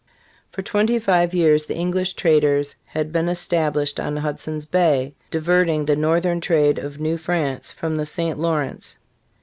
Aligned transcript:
For 0.51 0.63
twenty 0.63 0.97
five 0.97 1.31
years 1.31 1.65
the 1.65 1.75
English 1.75 2.15
traders 2.15 2.75
had 2.87 3.11
been 3.11 3.29
established 3.29 3.99
on 3.99 4.17
Hud 4.17 4.39
son's 4.39 4.65
Bay, 4.65 5.13
diverting 5.29 5.85
the 5.85 5.95
northern 5.95 6.41
trade 6.41 6.79
of 6.79 6.99
New 6.99 7.17
France 7.19 7.71
from 7.71 7.97
the 7.97 8.05
St. 8.07 8.39
Law 8.39 8.55
rence. 8.57 8.97